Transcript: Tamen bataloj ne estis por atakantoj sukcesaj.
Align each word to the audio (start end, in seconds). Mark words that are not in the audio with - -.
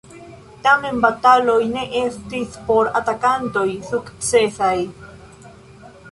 Tamen 0.67 0.95
bataloj 1.01 1.57
ne 1.73 1.83
estis 1.99 2.57
por 2.69 2.89
atakantoj 3.01 3.65
sukcesaj. 3.91 4.71